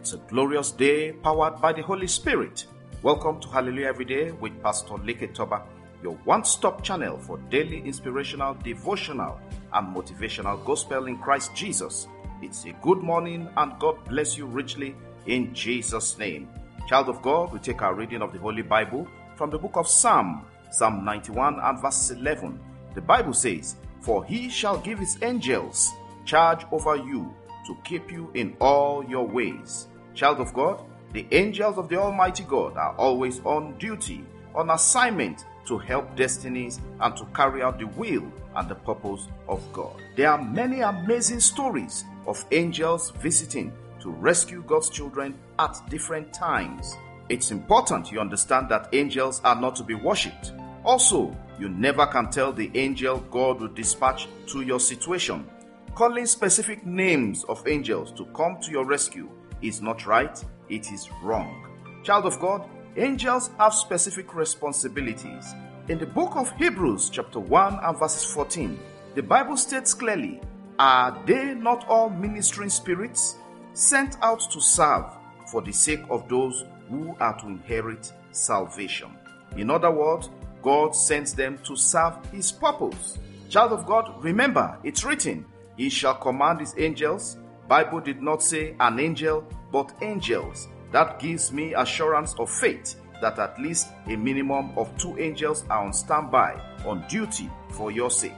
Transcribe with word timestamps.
It's 0.00 0.14
a 0.14 0.16
glorious 0.16 0.70
day 0.70 1.12
powered 1.12 1.60
by 1.60 1.74
the 1.74 1.82
Holy 1.82 2.06
Spirit. 2.06 2.64
Welcome 3.02 3.38
to 3.38 3.48
Hallelujah 3.48 3.88
Every 3.88 4.06
Day 4.06 4.30
with 4.30 4.62
Pastor 4.62 4.94
Leke 4.94 5.34
Toba, 5.34 5.62
your 6.02 6.14
one 6.24 6.42
stop 6.42 6.82
channel 6.82 7.18
for 7.18 7.36
daily 7.50 7.82
inspirational, 7.82 8.54
devotional, 8.64 9.38
and 9.74 9.94
motivational 9.94 10.64
gospel 10.64 11.04
in 11.04 11.18
Christ 11.18 11.54
Jesus. 11.54 12.08
It's 12.40 12.64
a 12.64 12.72
good 12.80 13.02
morning 13.02 13.46
and 13.58 13.78
God 13.78 14.02
bless 14.08 14.38
you 14.38 14.46
richly 14.46 14.96
in 15.26 15.52
Jesus' 15.52 16.16
name. 16.16 16.48
Child 16.88 17.10
of 17.10 17.20
God, 17.20 17.52
we 17.52 17.58
take 17.58 17.82
our 17.82 17.94
reading 17.94 18.22
of 18.22 18.32
the 18.32 18.38
Holy 18.38 18.62
Bible 18.62 19.06
from 19.36 19.50
the 19.50 19.58
book 19.58 19.76
of 19.76 19.86
Psalm, 19.86 20.46
Psalm 20.70 21.04
91 21.04 21.60
and 21.60 21.78
verse 21.78 22.10
11. 22.10 22.58
The 22.94 23.02
Bible 23.02 23.34
says, 23.34 23.76
For 24.00 24.24
he 24.24 24.48
shall 24.48 24.78
give 24.78 24.98
his 24.98 25.18
angels 25.20 25.90
charge 26.24 26.64
over 26.72 26.96
you 26.96 27.34
to 27.66 27.76
keep 27.84 28.10
you 28.10 28.30
in 28.32 28.56
all 28.60 29.04
your 29.04 29.26
ways. 29.26 29.88
Child 30.14 30.40
of 30.40 30.52
God, 30.52 30.82
the 31.12 31.26
angels 31.32 31.78
of 31.78 31.88
the 31.88 31.96
Almighty 31.96 32.44
God 32.44 32.76
are 32.76 32.94
always 32.96 33.40
on 33.44 33.76
duty, 33.78 34.24
on 34.54 34.70
assignment 34.70 35.44
to 35.66 35.78
help 35.78 36.14
destinies 36.16 36.80
and 37.00 37.16
to 37.16 37.24
carry 37.34 37.62
out 37.62 37.78
the 37.78 37.86
will 37.86 38.30
and 38.56 38.68
the 38.68 38.74
purpose 38.74 39.28
of 39.48 39.62
God. 39.72 39.96
There 40.16 40.30
are 40.30 40.42
many 40.42 40.80
amazing 40.80 41.40
stories 41.40 42.04
of 42.26 42.44
angels 42.50 43.10
visiting 43.18 43.72
to 44.00 44.10
rescue 44.10 44.62
God's 44.66 44.88
children 44.88 45.38
at 45.58 45.76
different 45.88 46.32
times. 46.32 46.96
It's 47.28 47.50
important 47.50 48.10
you 48.10 48.20
understand 48.20 48.68
that 48.70 48.88
angels 48.92 49.40
are 49.44 49.60
not 49.60 49.76
to 49.76 49.84
be 49.84 49.94
worshipped. 49.94 50.52
Also, 50.84 51.36
you 51.58 51.68
never 51.68 52.06
can 52.06 52.30
tell 52.30 52.52
the 52.52 52.70
angel 52.74 53.18
God 53.30 53.60
will 53.60 53.68
dispatch 53.68 54.26
to 54.46 54.62
your 54.62 54.80
situation. 54.80 55.48
Calling 55.94 56.26
specific 56.26 56.86
names 56.86 57.44
of 57.44 57.66
angels 57.68 58.12
to 58.12 58.24
come 58.26 58.58
to 58.62 58.70
your 58.70 58.86
rescue 58.86 59.28
is 59.62 59.82
not 59.82 60.06
right, 60.06 60.42
it 60.68 60.90
is 60.92 61.08
wrong. 61.22 61.66
Child 62.02 62.26
of 62.26 62.40
God, 62.40 62.68
angels 62.96 63.50
have 63.58 63.74
specific 63.74 64.34
responsibilities. 64.34 65.54
In 65.88 65.98
the 65.98 66.06
book 66.06 66.32
of 66.36 66.52
Hebrews, 66.52 67.10
chapter 67.10 67.40
1 67.40 67.80
and 67.82 67.98
verses 67.98 68.24
14, 68.32 68.78
the 69.14 69.22
Bible 69.22 69.56
states 69.56 69.92
clearly 69.92 70.40
Are 70.78 71.18
they 71.26 71.54
not 71.54 71.86
all 71.88 72.10
ministering 72.10 72.70
spirits 72.70 73.36
sent 73.74 74.16
out 74.22 74.40
to 74.52 74.60
serve 74.60 75.04
for 75.50 75.62
the 75.62 75.72
sake 75.72 76.02
of 76.10 76.28
those 76.28 76.64
who 76.88 77.16
are 77.18 77.38
to 77.40 77.46
inherit 77.46 78.12
salvation? 78.30 79.10
In 79.56 79.70
other 79.70 79.90
words, 79.90 80.30
God 80.62 80.94
sends 80.94 81.34
them 81.34 81.58
to 81.64 81.74
serve 81.74 82.14
His 82.32 82.52
purpose. 82.52 83.18
Child 83.48 83.72
of 83.72 83.86
God, 83.86 84.22
remember, 84.22 84.78
it's 84.84 85.04
written, 85.04 85.44
He 85.76 85.88
shall 85.88 86.14
command 86.14 86.60
His 86.60 86.74
angels. 86.78 87.36
Bible 87.70 88.00
did 88.00 88.20
not 88.20 88.42
say 88.42 88.74
an 88.80 88.98
angel, 88.98 89.46
but 89.70 89.94
angels. 90.02 90.66
That 90.90 91.20
gives 91.20 91.52
me 91.52 91.72
assurance 91.72 92.34
of 92.36 92.50
faith 92.50 92.96
that 93.20 93.38
at 93.38 93.60
least 93.60 93.90
a 94.08 94.16
minimum 94.16 94.76
of 94.76 94.90
two 94.98 95.16
angels 95.20 95.64
are 95.70 95.84
on 95.84 95.92
standby, 95.92 96.60
on 96.84 97.06
duty 97.08 97.48
for 97.70 97.92
your 97.92 98.10
sake. 98.10 98.32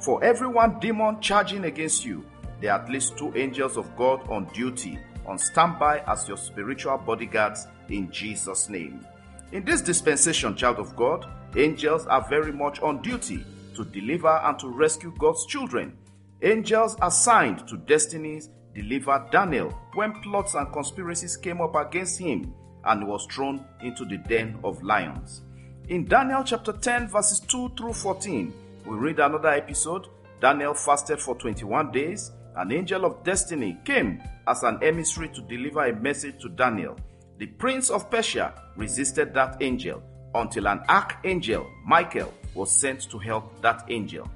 For 0.00 0.24
every 0.24 0.48
one 0.48 0.80
demon 0.80 1.20
charging 1.20 1.66
against 1.66 2.06
you, 2.06 2.24
there 2.62 2.72
are 2.72 2.80
at 2.80 2.88
least 2.88 3.18
two 3.18 3.36
angels 3.36 3.76
of 3.76 3.94
God 3.98 4.26
on 4.30 4.46
duty, 4.54 4.98
on 5.26 5.36
standby 5.36 6.02
as 6.06 6.26
your 6.26 6.38
spiritual 6.38 6.96
bodyguards 6.96 7.66
in 7.90 8.10
Jesus' 8.10 8.70
name. 8.70 9.06
In 9.52 9.62
this 9.62 9.82
dispensation, 9.82 10.56
child 10.56 10.78
of 10.78 10.96
God, 10.96 11.26
angels 11.54 12.06
are 12.06 12.26
very 12.30 12.52
much 12.52 12.80
on 12.80 13.02
duty 13.02 13.44
to 13.76 13.84
deliver 13.84 14.40
and 14.42 14.58
to 14.58 14.68
rescue 14.68 15.12
God's 15.18 15.44
children. 15.44 15.98
Angels 16.40 16.96
assigned 17.02 17.68
to 17.68 17.76
destinies 17.76 18.48
delivered 18.80 19.30
Daniel 19.30 19.70
when 19.94 20.12
plots 20.22 20.54
and 20.54 20.72
conspiracies 20.72 21.36
came 21.36 21.60
up 21.60 21.74
against 21.74 22.18
him 22.18 22.54
and 22.84 23.06
was 23.06 23.26
thrown 23.30 23.64
into 23.82 24.04
the 24.04 24.16
den 24.16 24.58
of 24.64 24.82
lions. 24.82 25.42
In 25.88 26.04
Daniel 26.06 26.42
chapter 26.44 26.72
10, 26.72 27.08
verses 27.08 27.40
2 27.40 27.72
through 27.76 27.92
14, 27.92 28.52
we 28.86 28.96
read 28.96 29.18
another 29.18 29.50
episode. 29.50 30.06
Daniel 30.40 30.74
fasted 30.74 31.20
for 31.20 31.34
21 31.34 31.92
days. 31.92 32.32
An 32.56 32.72
angel 32.72 33.04
of 33.04 33.22
destiny 33.22 33.78
came 33.84 34.22
as 34.46 34.62
an 34.62 34.78
emissary 34.82 35.28
to 35.28 35.42
deliver 35.42 35.84
a 35.84 35.94
message 35.94 36.40
to 36.40 36.48
Daniel. 36.48 36.96
The 37.38 37.46
prince 37.46 37.90
of 37.90 38.10
Persia 38.10 38.54
resisted 38.76 39.34
that 39.34 39.60
angel 39.60 40.02
until 40.34 40.68
an 40.68 40.82
archangel, 40.88 41.68
Michael, 41.84 42.32
was 42.54 42.70
sent 42.70 43.10
to 43.10 43.18
help 43.18 43.60
that 43.62 43.84
angel. 43.88 44.30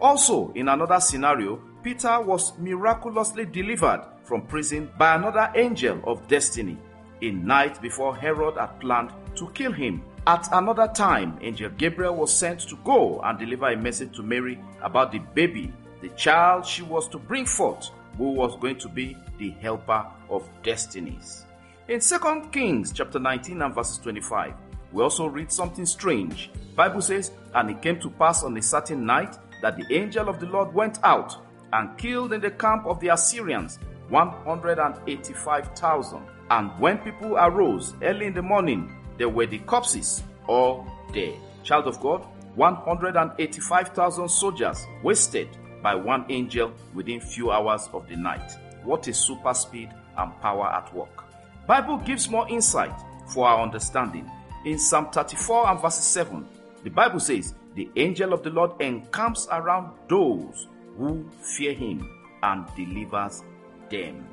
Also, 0.00 0.52
in 0.54 0.68
another 0.68 1.00
scenario, 1.00 1.60
Peter 1.82 2.20
was 2.20 2.56
miraculously 2.58 3.44
delivered 3.44 4.04
from 4.22 4.42
prison 4.46 4.88
by 4.98 5.16
another 5.16 5.50
angel 5.56 6.00
of 6.04 6.26
destiny 6.28 6.78
a 7.22 7.30
night 7.30 7.80
before 7.82 8.16
Herod 8.16 8.56
had 8.56 8.78
planned 8.80 9.10
to 9.36 9.48
kill 9.50 9.72
him. 9.72 10.02
At 10.26 10.48
another 10.52 10.88
time, 10.94 11.38
Angel 11.40 11.70
Gabriel 11.70 12.14
was 12.14 12.32
sent 12.32 12.60
to 12.68 12.76
go 12.84 13.20
and 13.22 13.38
deliver 13.38 13.68
a 13.70 13.76
message 13.76 14.14
to 14.16 14.22
Mary 14.22 14.60
about 14.82 15.10
the 15.10 15.18
baby, 15.18 15.72
the 16.00 16.08
child 16.10 16.66
she 16.66 16.82
was 16.82 17.08
to 17.08 17.18
bring 17.18 17.46
forth, 17.46 17.90
who 18.16 18.32
was 18.32 18.56
going 18.60 18.78
to 18.78 18.88
be 18.88 19.16
the 19.38 19.50
helper 19.50 20.06
of 20.30 20.48
destinies. 20.62 21.46
In 21.88 22.00
2 22.00 22.48
Kings 22.52 22.92
chapter 22.92 23.18
19 23.18 23.62
and 23.62 23.74
verses 23.74 23.98
25, 23.98 24.54
we 24.92 25.02
also 25.02 25.26
read 25.26 25.50
something 25.50 25.86
strange. 25.86 26.50
Bible 26.76 27.00
says, 27.00 27.32
And 27.54 27.70
it 27.70 27.82
came 27.82 27.98
to 28.00 28.10
pass 28.10 28.44
on 28.44 28.56
a 28.56 28.62
certain 28.62 29.04
night 29.04 29.36
that 29.62 29.76
the 29.76 29.92
angel 29.94 30.28
of 30.28 30.38
the 30.38 30.46
Lord 30.46 30.72
went 30.72 30.98
out 31.02 31.36
and 31.72 31.96
killed 31.98 32.32
in 32.32 32.40
the 32.40 32.50
camp 32.50 32.86
of 32.86 33.00
the 33.00 33.08
Assyrians 33.08 33.78
185,000. 34.08 36.22
And 36.50 36.70
when 36.78 36.98
people 36.98 37.36
arose 37.36 37.94
early 38.02 38.26
in 38.26 38.34
the 38.34 38.42
morning, 38.42 38.94
there 39.16 39.28
were 39.28 39.46
the 39.46 39.58
corpses 39.60 40.22
all 40.46 40.86
dead. 41.12 41.36
Child 41.62 41.86
of 41.86 42.00
God, 42.00 42.26
185,000 42.56 44.28
soldiers 44.28 44.84
wasted 45.02 45.48
by 45.82 45.94
one 45.94 46.26
angel 46.28 46.72
within 46.94 47.20
few 47.20 47.50
hours 47.50 47.88
of 47.92 48.08
the 48.08 48.16
night. 48.16 48.52
What 48.84 49.06
a 49.08 49.14
super 49.14 49.54
speed 49.54 49.90
and 50.18 50.40
power 50.40 50.66
at 50.66 50.94
work. 50.94 51.24
Bible 51.66 51.98
gives 51.98 52.28
more 52.28 52.48
insight 52.48 52.92
for 53.32 53.48
our 53.48 53.62
understanding. 53.62 54.30
In 54.64 54.78
Psalm 54.78 55.10
34 55.10 55.70
and 55.70 55.80
verse 55.80 55.98
7, 55.98 56.46
the 56.84 56.90
Bible 56.90 57.20
says, 57.20 57.54
The 57.74 57.88
angel 57.96 58.32
of 58.32 58.42
the 58.42 58.50
Lord 58.50 58.80
encamps 58.80 59.48
around 59.50 59.92
those 60.08 60.66
who 60.96 61.28
fear 61.40 61.72
him 61.72 62.08
and 62.42 62.66
delivers 62.76 63.42
them. 63.90 64.26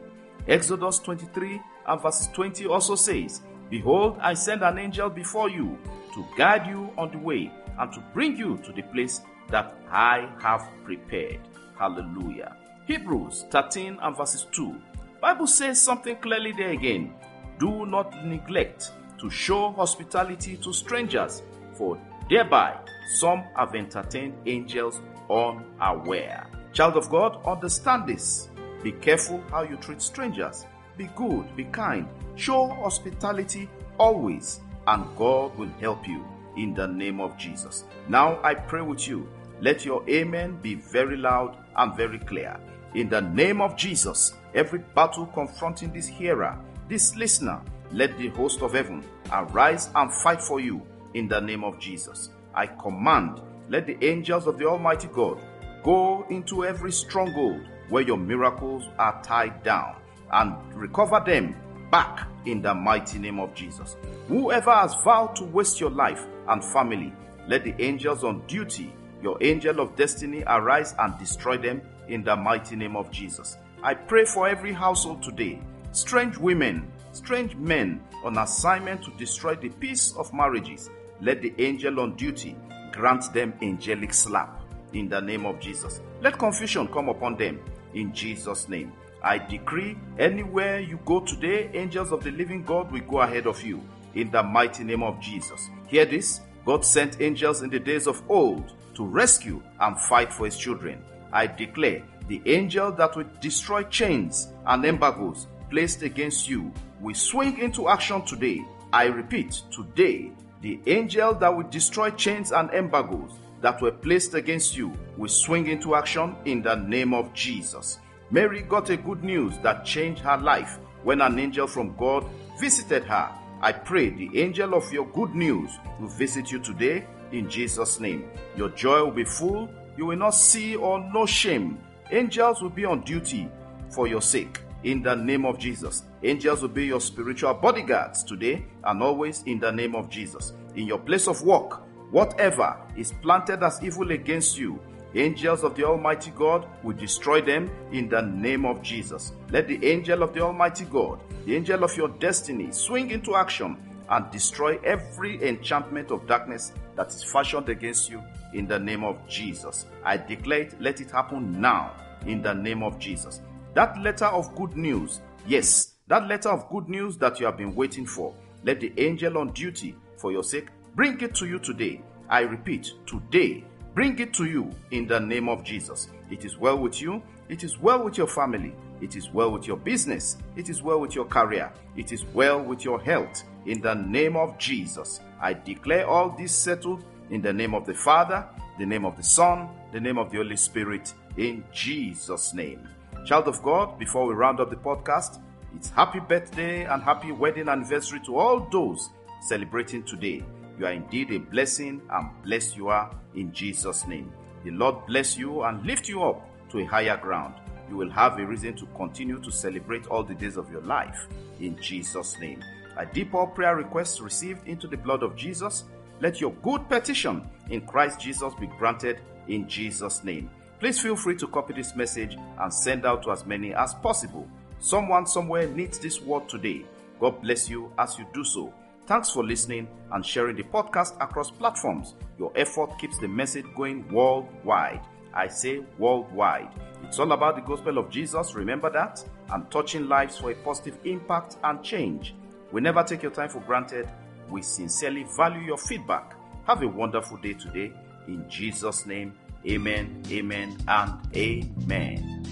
Exodus 0.47 0.99
23 0.99 1.61
and 1.87 2.01
verse 2.01 2.27
20 2.33 2.65
also 2.65 2.95
says, 2.95 3.41
Behold, 3.69 4.17
I 4.19 4.33
send 4.33 4.63
an 4.63 4.79
angel 4.79 5.09
before 5.09 5.49
you 5.49 5.77
to 6.13 6.25
guide 6.37 6.67
you 6.67 6.89
on 6.97 7.11
the 7.11 7.19
way 7.19 7.51
and 7.77 7.91
to 7.93 8.03
bring 8.13 8.35
you 8.35 8.57
to 8.57 8.71
the 8.71 8.81
place 8.83 9.21
that 9.49 9.77
I 9.91 10.29
have 10.41 10.67
prepared. 10.83 11.39
Hallelujah. 11.77 12.57
Hebrews 12.87 13.45
13 13.51 13.99
and 14.01 14.17
verses 14.17 14.47
2. 14.51 14.75
Bible 15.21 15.47
says 15.47 15.81
something 15.81 16.15
clearly 16.17 16.51
there 16.51 16.71
again. 16.71 17.13
Do 17.59 17.85
not 17.85 18.25
neglect 18.25 18.91
to 19.19 19.29
show 19.29 19.71
hospitality 19.71 20.57
to 20.57 20.73
strangers, 20.73 21.43
for 21.73 21.99
thereby 22.29 22.77
some 23.19 23.43
have 23.55 23.75
entertained 23.75 24.33
angels 24.45 25.01
unaware. 25.29 26.47
Child 26.73 26.97
of 26.97 27.09
God, 27.09 27.45
understand 27.45 28.07
this. 28.07 28.49
Be 28.83 28.91
careful 28.93 29.43
how 29.49 29.63
you 29.63 29.75
treat 29.77 30.01
strangers. 30.01 30.65
Be 30.97 31.09
good, 31.15 31.55
be 31.55 31.65
kind, 31.65 32.07
show 32.35 32.67
hospitality 32.67 33.69
always, 33.97 34.61
and 34.87 35.05
God 35.17 35.57
will 35.57 35.71
help 35.79 36.07
you 36.07 36.25
in 36.57 36.73
the 36.73 36.87
name 36.87 37.19
of 37.21 37.37
Jesus. 37.37 37.85
Now 38.07 38.39
I 38.43 38.53
pray 38.53 38.81
with 38.81 39.07
you. 39.07 39.27
Let 39.61 39.85
your 39.85 40.07
amen 40.09 40.59
be 40.61 40.75
very 40.75 41.17
loud 41.17 41.57
and 41.75 41.95
very 41.95 42.19
clear. 42.19 42.59
In 42.95 43.09
the 43.09 43.21
name 43.21 43.61
of 43.61 43.75
Jesus, 43.75 44.33
every 44.55 44.79
battle 44.79 45.25
confronting 45.27 45.93
this 45.93 46.07
hearer, 46.07 46.57
this 46.87 47.15
listener, 47.15 47.61
let 47.91 48.17
the 48.17 48.29
host 48.29 48.61
of 48.61 48.73
heaven 48.73 49.03
arise 49.31 49.89
and 49.95 50.11
fight 50.11 50.41
for 50.41 50.59
you 50.59 50.81
in 51.13 51.27
the 51.27 51.39
name 51.39 51.63
of 51.63 51.79
Jesus. 51.79 52.29
I 52.53 52.67
command, 52.67 53.41
let 53.69 53.85
the 53.85 54.03
angels 54.03 54.47
of 54.47 54.57
the 54.57 54.65
Almighty 54.65 55.07
God 55.13 55.39
go 55.83 56.25
into 56.29 56.65
every 56.65 56.91
stronghold 56.91 57.61
where 57.89 58.03
your 58.03 58.17
miracles 58.17 58.89
are 58.97 59.21
tied 59.23 59.63
down 59.63 59.95
and 60.31 60.55
recover 60.73 61.21
them 61.25 61.55
back 61.91 62.27
in 62.45 62.61
the 62.61 62.73
mighty 62.73 63.19
name 63.19 63.39
of 63.39 63.53
Jesus. 63.53 63.95
Whoever 64.27 64.71
has 64.71 64.95
vowed 65.03 65.35
to 65.37 65.45
waste 65.45 65.79
your 65.79 65.89
life 65.89 66.25
and 66.47 66.63
family, 66.63 67.13
let 67.47 67.63
the 67.63 67.79
angels 67.81 68.23
on 68.23 68.45
duty, 68.47 68.93
your 69.21 69.37
angel 69.41 69.79
of 69.79 69.95
destiny, 69.95 70.43
arise 70.45 70.93
and 70.99 71.17
destroy 71.17 71.57
them 71.57 71.81
in 72.07 72.23
the 72.23 72.35
mighty 72.35 72.75
name 72.75 72.95
of 72.95 73.11
Jesus. 73.11 73.57
I 73.81 73.93
pray 73.93 74.25
for 74.25 74.47
every 74.47 74.73
household 74.73 75.23
today, 75.23 75.61
strange 75.91 76.37
women, 76.37 76.91
strange 77.11 77.55
men 77.55 78.01
on 78.23 78.37
assignment 78.37 79.03
to 79.03 79.11
destroy 79.11 79.55
the 79.55 79.69
peace 79.69 80.13
of 80.17 80.33
marriages. 80.33 80.89
Let 81.21 81.41
the 81.41 81.53
angel 81.57 81.99
on 81.99 82.15
duty 82.15 82.55
grant 82.99 83.31
them 83.31 83.53
angelic 83.61 84.13
slap 84.13 84.61
in 84.91 85.07
the 85.07 85.21
name 85.21 85.45
of 85.45 85.57
Jesus. 85.61 86.01
Let 86.21 86.37
confusion 86.37 86.85
come 86.89 87.07
upon 87.07 87.37
them 87.37 87.61
in 87.93 88.13
Jesus' 88.13 88.67
name. 88.67 88.91
I 89.23 89.37
decree 89.37 89.97
anywhere 90.17 90.81
you 90.81 90.99
go 91.05 91.21
today, 91.21 91.69
angels 91.73 92.11
of 92.11 92.25
the 92.25 92.31
living 92.31 92.61
God 92.61 92.91
will 92.91 92.99
go 93.01 93.21
ahead 93.21 93.47
of 93.47 93.63
you 93.63 93.81
in 94.15 94.29
the 94.31 94.43
mighty 94.43 94.83
name 94.83 95.01
of 95.01 95.17
Jesus. 95.21 95.69
Hear 95.87 96.03
this 96.03 96.41
God 96.65 96.83
sent 96.83 97.21
angels 97.21 97.61
in 97.61 97.69
the 97.69 97.79
days 97.79 98.05
of 98.05 98.21
old 98.29 98.73
to 98.95 99.05
rescue 99.05 99.63
and 99.79 99.97
fight 99.97 100.33
for 100.33 100.43
his 100.43 100.57
children. 100.57 101.01
I 101.31 101.47
declare 101.47 102.03
the 102.27 102.41
angel 102.45 102.91
that 102.91 103.15
will 103.15 103.29
destroy 103.39 103.83
chains 103.83 104.51
and 104.65 104.83
embargoes 104.83 105.47
placed 105.69 106.01
against 106.01 106.49
you 106.49 106.73
will 106.99 107.15
swing 107.15 107.59
into 107.59 107.87
action 107.87 108.25
today. 108.25 108.61
I 108.91 109.05
repeat, 109.05 109.61
today, 109.71 110.31
the 110.61 110.79
angel 110.87 111.33
that 111.35 111.55
will 111.55 111.67
destroy 111.69 112.09
chains 112.11 112.51
and 112.51 112.69
embargoes 112.71 113.31
that 113.61 113.81
were 113.81 113.91
placed 113.91 114.33
against 114.33 114.75
you 114.75 114.93
will 115.17 115.29
swing 115.29 115.67
into 115.67 115.95
action 115.95 116.35
in 116.45 116.61
the 116.61 116.75
name 116.75 117.13
of 117.13 117.33
Jesus. 117.33 117.99
Mary 118.31 118.61
got 118.61 118.89
a 118.89 118.97
good 118.97 119.23
news 119.23 119.57
that 119.59 119.85
changed 119.85 120.21
her 120.21 120.37
life 120.37 120.77
when 121.03 121.21
an 121.21 121.39
angel 121.39 121.67
from 121.67 121.95
God 121.95 122.25
visited 122.59 123.03
her. 123.05 123.31
I 123.61 123.71
pray 123.71 124.09
the 124.09 124.29
angel 124.39 124.73
of 124.73 124.91
your 124.91 125.07
good 125.07 125.33
news 125.33 125.71
will 125.99 126.07
visit 126.09 126.51
you 126.51 126.59
today 126.59 127.05
in 127.31 127.49
Jesus' 127.49 127.99
name. 127.99 128.29
Your 128.55 128.69
joy 128.69 129.03
will 129.03 129.11
be 129.11 129.23
full. 129.23 129.69
You 129.97 130.07
will 130.07 130.17
not 130.17 130.35
see 130.35 130.75
or 130.75 130.99
know 131.13 131.25
shame. 131.25 131.79
Angels 132.11 132.61
will 132.61 132.69
be 132.69 132.85
on 132.85 133.01
duty 133.01 133.49
for 133.89 134.07
your 134.07 134.21
sake 134.21 134.59
in 134.83 135.01
the 135.03 135.15
name 135.15 135.45
of 135.45 135.57
Jesus. 135.57 136.03
Angels 136.23 136.61
will 136.61 136.69
be 136.69 136.85
your 136.85 137.01
spiritual 137.01 137.53
bodyguards 137.53 138.23
today 138.23 138.65
and 138.83 139.01
always 139.03 139.43
in 139.43 139.59
the 139.59 139.71
name 139.71 139.95
of 139.95 140.09
Jesus. 140.09 140.53
In 140.75 140.87
your 140.87 140.99
place 140.99 141.27
of 141.27 141.41
work, 141.41 141.81
whatever 142.11 142.77
is 142.97 143.13
planted 143.21 143.63
as 143.63 143.83
evil 143.83 144.11
against 144.11 144.57
you, 144.57 144.79
angels 145.15 145.63
of 145.63 145.75
the 145.75 145.83
Almighty 145.83 146.31
God 146.31 146.67
will 146.83 146.95
destroy 146.95 147.41
them 147.41 147.69
in 147.91 148.09
the 148.09 148.21
name 148.21 148.65
of 148.65 148.81
Jesus. 148.81 149.33
Let 149.49 149.67
the 149.67 149.83
angel 149.85 150.23
of 150.23 150.33
the 150.33 150.41
Almighty 150.41 150.85
God, 150.85 151.19
the 151.45 151.55
angel 151.55 151.83
of 151.83 151.95
your 151.97 152.09
destiny, 152.09 152.71
swing 152.71 153.11
into 153.11 153.35
action 153.35 153.77
and 154.09 154.31
destroy 154.31 154.79
every 154.83 155.41
enchantment 155.47 156.11
of 156.11 156.25
darkness 156.27 156.73
that 156.95 157.09
is 157.09 157.23
fashioned 157.23 157.69
against 157.69 158.09
you 158.09 158.21
in 158.53 158.67
the 158.67 158.79
name 158.79 159.03
of 159.03 159.17
Jesus. 159.27 159.85
I 160.03 160.17
declare 160.17 160.61
it, 160.61 160.81
let 160.81 160.99
it 160.99 161.11
happen 161.11 161.59
now 161.61 161.93
in 162.25 162.41
the 162.41 162.53
name 162.53 162.83
of 162.83 162.99
Jesus. 162.99 163.41
That 163.73 163.99
letter 163.99 164.25
of 164.25 164.55
good 164.55 164.75
news, 164.75 165.21
yes, 165.47 165.93
that 166.07 166.27
letter 166.27 166.49
of 166.49 166.69
good 166.69 166.89
news 166.89 167.17
that 167.17 167.39
you 167.39 167.45
have 167.45 167.57
been 167.57 167.75
waiting 167.75 168.05
for, 168.05 168.33
let 168.63 168.79
the 168.79 168.93
angel 168.97 169.37
on 169.37 169.51
duty 169.51 169.95
for 170.17 170.31
your 170.31 170.43
sake 170.43 170.67
bring 170.95 171.19
it 171.21 171.35
to 171.35 171.47
you 171.47 171.59
today. 171.59 172.01
I 172.29 172.41
repeat, 172.41 172.93
today 173.05 173.63
Bring 173.99 174.17
it 174.19 174.33
to 174.35 174.45
you 174.45 174.71
in 174.91 175.07
the 175.07 175.19
name 175.19 175.49
of 175.49 175.63
Jesus. 175.63 176.09
It 176.29 176.45
is 176.45 176.57
well 176.57 176.77
with 176.77 177.01
you. 177.01 177.21
It 177.49 177.63
is 177.63 177.79
well 177.79 178.03
with 178.03 178.17
your 178.17 178.27
family. 178.27 178.73
It 179.01 179.15
is 179.15 179.29
well 179.31 179.51
with 179.51 179.67
your 179.67 179.77
business. 179.77 180.37
It 180.55 180.69
is 180.69 180.81
well 180.81 181.01
with 181.01 181.15
your 181.15 181.25
career. 181.25 181.71
It 181.97 182.11
is 182.11 182.23
well 182.25 182.61
with 182.61 182.85
your 182.85 183.01
health. 183.01 183.43
In 183.65 183.81
the 183.81 183.95
name 183.95 184.37
of 184.37 184.57
Jesus, 184.57 185.19
I 185.41 185.53
declare 185.53 186.07
all 186.07 186.29
this 186.29 186.55
settled 186.55 187.03
in 187.31 187.41
the 187.41 187.51
name 187.51 187.73
of 187.73 187.85
the 187.85 187.93
Father, 187.93 188.47
the 188.77 188.85
name 188.85 189.05
of 189.05 189.17
the 189.17 189.23
Son, 189.23 189.67
the 189.91 189.99
name 189.99 190.17
of 190.17 190.31
the 190.31 190.37
Holy 190.37 190.55
Spirit, 190.55 191.13
in 191.35 191.63
Jesus' 191.73 192.53
name. 192.53 192.87
Child 193.29 193.47
of 193.47 193.61
God, 193.61 193.99
before 193.99 194.25
we 194.25 194.33
round 194.33 194.59
up 194.59 194.71
the 194.71 194.75
podcast, 194.75 195.39
it's 195.75 195.91
happy 195.91 196.19
birthday 196.19 196.85
and 196.85 197.03
happy 197.03 197.31
wedding 197.31 197.69
anniversary 197.69 198.19
to 198.21 198.35
all 198.35 198.67
those 198.71 199.11
celebrating 199.39 200.01
today. 200.01 200.43
You 200.79 200.87
are 200.87 200.93
indeed 200.93 201.29
a 201.29 201.37
blessing, 201.37 202.01
and 202.09 202.29
blessed 202.43 202.75
you 202.75 202.87
are 202.87 203.15
in 203.35 203.53
Jesus' 203.53 204.07
name. 204.07 204.33
The 204.63 204.71
Lord 204.71 205.05
bless 205.05 205.37
you 205.37 205.61
and 205.61 205.85
lift 205.85 206.09
you 206.09 206.23
up 206.23 206.43
to 206.71 206.79
a 206.79 206.85
higher 206.85 207.17
ground. 207.17 207.53
You 207.87 207.97
will 207.97 208.09
have 208.09 208.39
a 208.39 208.45
reason 208.47 208.75
to 208.77 208.87
continue 208.95 209.39
to 209.43 209.51
celebrate 209.51 210.07
all 210.07 210.23
the 210.23 210.33
days 210.33 210.57
of 210.57 210.71
your 210.71 210.81
life 210.81 211.27
in 211.59 211.79
Jesus' 211.79 212.35
name. 212.39 212.63
A 212.97 213.05
deeper 213.05 213.45
prayer 213.45 213.75
request 213.75 214.21
received 214.21 214.67
into 214.67 214.87
the 214.87 214.97
blood 214.97 215.21
of 215.21 215.35
Jesus. 215.35 215.83
Let 216.19 216.41
your 216.41 216.53
good 216.63 216.89
petition 216.89 217.47
in 217.69 217.81
Christ 217.81 218.19
Jesus 218.19 218.55
be 218.55 218.65
granted 218.79 219.21
in 219.47 219.69
Jesus' 219.69 220.23
name. 220.23 220.49
Please 220.79 221.01
feel 221.01 221.17
free 221.17 221.35
to 221.35 221.47
copy 221.47 221.73
this 221.73 221.95
message 221.95 222.37
and 222.59 222.73
send 222.73 223.05
out 223.05 223.21
to 223.23 223.31
as 223.31 223.45
many 223.45 223.73
as 223.73 223.93
possible. 223.95 224.47
Someone 224.79 225.27
somewhere 225.27 225.67
needs 225.67 225.99
this 225.99 226.21
word 226.21 226.47
today. 226.47 226.85
God 227.19 227.41
bless 227.41 227.69
you 227.69 227.91
as 227.97 228.17
you 228.17 228.25
do 228.33 228.45
so. 228.45 228.73
Thanks 229.05 229.29
for 229.29 229.43
listening 229.43 229.89
and 230.13 230.25
sharing 230.25 230.55
the 230.55 230.63
podcast 230.63 231.21
across 231.21 231.51
platforms. 231.51 232.15
Your 232.37 232.53
effort 232.55 232.97
keeps 232.97 233.17
the 233.17 233.27
message 233.27 233.65
going 233.75 234.07
worldwide. 234.07 235.01
I 235.33 235.47
say 235.47 235.83
worldwide. 235.97 236.69
It's 237.03 237.19
all 237.19 237.33
about 237.33 237.55
the 237.55 237.61
gospel 237.61 237.97
of 237.97 238.09
Jesus, 238.09 238.55
remember 238.55 238.89
that? 238.91 239.21
And 239.51 239.69
touching 239.69 240.07
lives 240.07 240.37
for 240.37 240.51
a 240.51 240.55
positive 240.55 240.97
impact 241.03 241.57
and 241.63 241.83
change. 241.83 242.35
We 242.71 242.79
never 242.79 243.03
take 243.03 243.21
your 243.23 243.31
time 243.31 243.49
for 243.49 243.59
granted. 243.61 244.07
We 244.49 244.61
sincerely 244.61 245.25
value 245.35 245.61
your 245.61 245.77
feedback. 245.77 246.35
Have 246.67 246.83
a 246.83 246.87
wonderful 246.87 247.37
day 247.37 247.53
today. 247.53 247.91
In 248.27 248.47
Jesus' 248.49 249.05
name, 249.05 249.33
amen, 249.69 250.23
amen, 250.29 250.77
and 250.87 251.35
amen. 251.35 252.45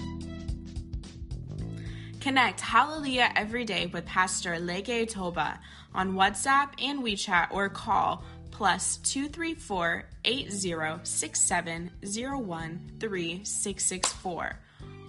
Connect 2.20 2.60
Hallelujah 2.60 3.30
every 3.36 3.64
day 3.64 3.86
with 3.86 4.04
Pastor 4.06 4.56
Leke 4.56 5.08
Toba 5.08 5.60
on 5.94 6.14
WhatsApp 6.14 6.70
and 6.82 7.00
WeChat 7.02 7.48
or 7.50 7.68
call 7.68 8.24
plus 8.50 8.96
234 8.98 10.04
8067 10.24 11.90
3664 12.02 14.58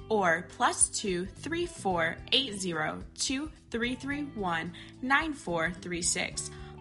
or 0.09 0.47
plus 0.55 0.89
234 0.89 2.17
2331 2.31 4.73
9436. 5.01 6.51